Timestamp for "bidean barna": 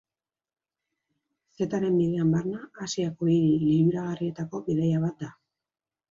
1.99-2.61